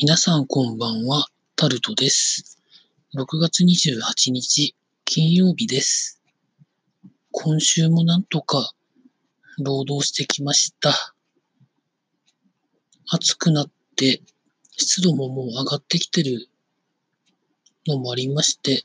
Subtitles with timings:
[0.00, 2.60] 皆さんこんばんは、タルトです。
[3.16, 6.22] 6月28日、金曜日です。
[7.32, 8.74] 今週もなんとか
[9.58, 10.92] 労働してきました。
[13.08, 14.22] 暑くなって、
[14.76, 16.48] 湿度ももう上がってきてる
[17.88, 18.84] のもありまして、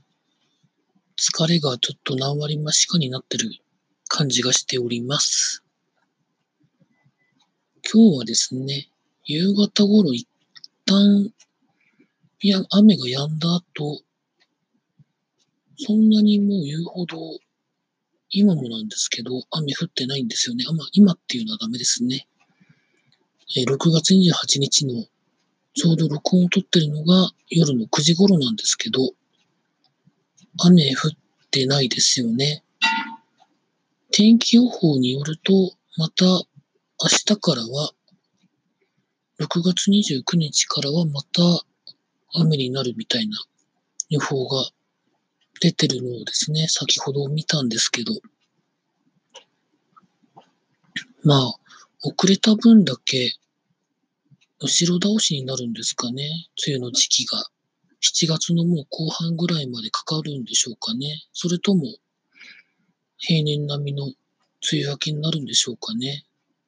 [1.15, 3.51] 疲れがちょっと何割増しかになってる
[4.07, 5.63] 感じがしております。
[7.93, 8.89] 今日はですね、
[9.25, 10.27] 夕方頃一
[10.85, 11.33] 旦、
[12.41, 14.01] いや、雨が止んだ後、
[15.77, 17.17] そんなにもう言うほど、
[18.29, 20.65] 今もなんですけど、雨降ってないんですよね。
[20.67, 22.27] あ、ま、今っていうのはダメですね。
[23.55, 25.05] え6月28日の、
[25.75, 29.13] ちょうど録音を撮ってるのが夜の9時頃なんですけど、
[30.57, 31.11] 雨降っ
[31.51, 32.63] てないですよね。
[34.11, 36.45] 天気予報によると、また明
[37.25, 37.91] 日からは、
[39.39, 41.41] 6月29日からはまた
[42.33, 43.37] 雨になるみたいな
[44.09, 44.69] 予報が
[45.61, 48.13] 出てるのをですね、先ほど見たんですけど、
[51.23, 51.53] まあ、
[52.03, 53.33] 遅れた分だけ
[54.65, 56.23] 後ろ倒しになるんですかね、
[56.65, 57.43] 梅雨の時期が。
[58.01, 61.23] 7月のもう後半ぐらいまでかかるんでしょうかね。
[61.33, 61.83] それとも、
[63.17, 64.15] 平年並みの梅
[64.83, 66.25] 雨明けになるんでしょうかね。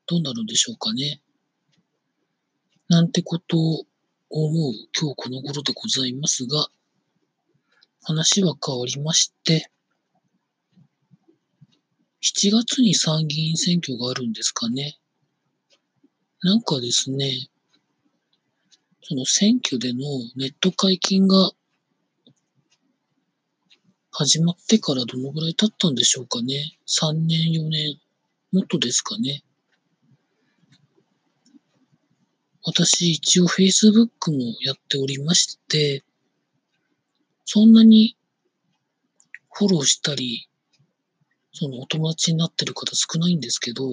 [0.08, 1.22] どうなるんでしょうかね。
[2.88, 3.86] なんてことを
[4.30, 6.68] 思う今日この頃でございますが、
[8.04, 9.72] 話は変わりまして、
[12.22, 15.00] 7月に参議院選挙があるんですかね。
[16.42, 17.50] なんかですね、
[19.02, 20.00] その選挙での
[20.36, 21.52] ネット解禁が
[24.12, 26.78] 始まってからどのぐらい経ったんでしょうかね。
[26.88, 28.00] 3年、4年、
[28.52, 29.44] もっとですかね。
[32.68, 36.04] 私、一応 Facebook もやっておりまして、
[37.46, 38.18] そんなに
[39.54, 40.50] フォローしたり、
[41.54, 43.92] そのお友達になってる方少ないんですけど、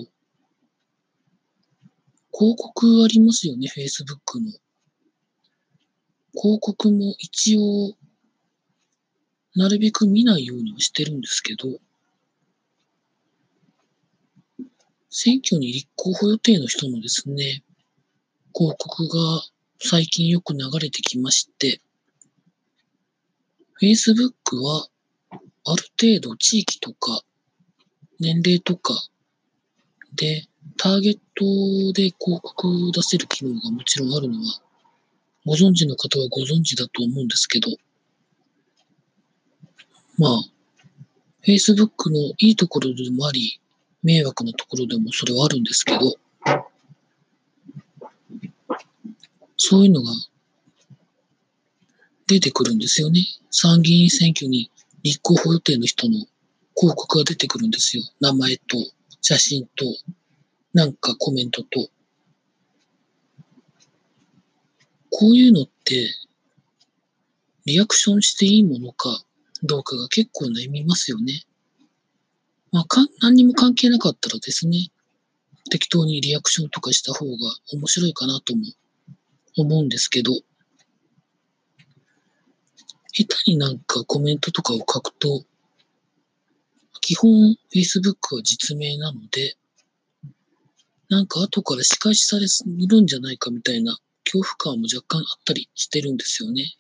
[2.33, 4.51] 広告ありますよね、Facebook の。
[6.35, 7.95] 広告も一応、
[9.55, 11.79] なるべく見ないようにはしてるんですけど、
[15.11, 17.63] 選挙に立候補予定の人のですね、
[18.55, 19.43] 広告が
[19.81, 21.81] 最近よく流れてきまして、
[23.81, 24.87] Facebook は
[25.65, 27.23] ある程度地域とか
[28.21, 28.95] 年齢とか
[30.15, 30.47] で
[30.77, 34.61] ターゲットで広告を出せる機能がもちろんあるのは
[35.45, 37.69] ご存知の方はご存知だと思うんですけど、
[40.19, 40.41] まあ、
[41.45, 43.61] Facebook のいいところでもあり、
[44.05, 46.15] 迷惑なところでもそれはあるんですけど、
[49.57, 50.13] そういうのが
[52.27, 53.21] 出てくるんですよね。
[53.51, 54.71] 参議院選挙に
[55.03, 56.15] 立候補予定の人の
[56.77, 58.03] 広告が出てくるんですよ。
[58.21, 58.79] 名前と
[59.21, 59.85] 写真と
[60.73, 61.91] なんかコメントと。
[65.11, 66.09] こういうのって
[67.67, 69.23] リアクションしていいものか
[69.63, 71.43] どうかが結構悩みますよね。
[72.73, 74.89] まあ、かん何にも関係なかったらですね、
[75.71, 77.33] 適当にリアクションとかした方が
[77.73, 78.63] 面白いかなとも
[79.57, 80.33] 思うんですけど、
[83.13, 85.45] 下手になんかコメントとかを書くと、
[87.01, 89.57] 基本 Facebook は実名なので、
[91.09, 92.47] なんか後から仕返しされ
[92.87, 96.75] るんじゃないかみたいな恐怖感も若干あったりしてるんですよね。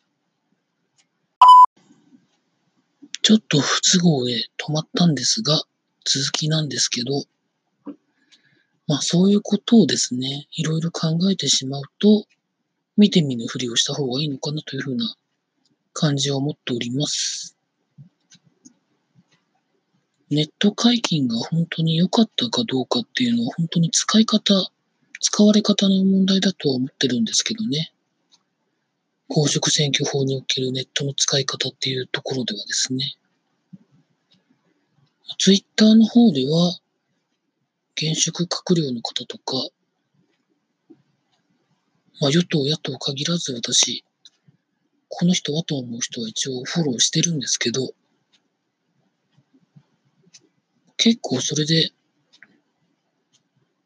[3.20, 5.62] ちょっと不都合で止まったんですが、
[6.04, 7.24] 続きなんですけど、
[8.86, 12.26] まあそういうことをですね、いろいろ考えてしまうと、
[12.96, 15.14] 見て見ぬふりをした方がいいのかなというふうな
[15.92, 17.56] 感じを持っております。
[20.30, 24.54] ネット解禁が本当に良かったかどうかっていうのは本当に使い方、
[25.20, 27.92] 使われ方の問題だとは思ってるんですけどね。
[29.28, 33.14] 公職選挙法におけるネットの使い方っていうところではですね。
[35.38, 36.78] ツイッターの方では、
[37.96, 39.54] 現職閣僚の方とか、
[42.22, 44.04] まあ与党野党限らず私、
[45.08, 47.90] この人はと思う人は一応フォローしてるんですけど、
[50.96, 51.90] 結構それで、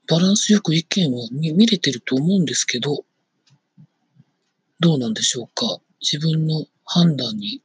[0.06, 3.06] バランスよく意見は見見れてると思うんですけど、
[4.80, 5.78] どうなんでしょうか。
[6.02, 7.62] 自分の判断に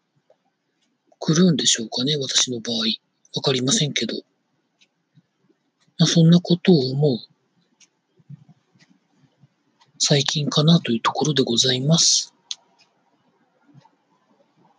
[1.20, 2.78] 来るんでしょうかね、私の場合。
[3.36, 4.16] わかりませんけど。
[5.98, 7.31] まあ、そんなことを思う
[10.04, 12.34] 最近かなというところでございます。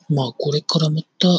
[0.08, 1.36] まあ、これからまた、ま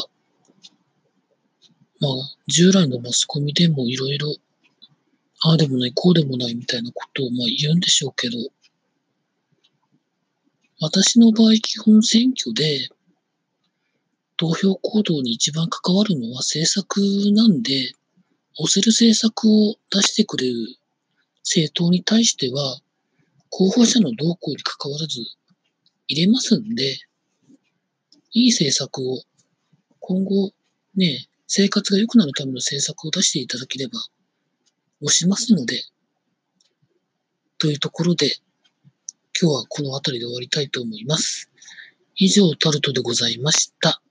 [2.08, 2.12] あ、
[2.46, 4.34] 従来のマスコミでもいろいろ、
[5.42, 8.38] ああでもない、こうでもないみたいなことをまあ言うんでしょうけど、
[10.80, 12.88] 私の場合、基本選挙で、
[14.38, 17.02] 投票行動に一番関わるのは政策
[17.34, 17.92] なんで、
[18.56, 20.54] 押せる政策を出してくれる
[21.42, 22.80] 政党に対しては、
[23.56, 25.20] 候補者の動向に関わらず
[26.08, 26.98] 入れますんで、
[28.32, 29.22] いい政策を
[30.00, 30.50] 今後
[30.96, 33.92] ね、生活が良くなるための政策を出していただければ
[35.02, 35.84] 押しますので、
[37.58, 38.26] というところで、
[39.40, 41.48] 今日はこの辺りで終わりたいと思います。
[42.16, 44.02] 以上、タルトでございました。